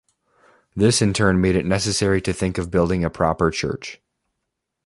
[0.75, 4.01] This in turn made it necessary to think of building a proper church.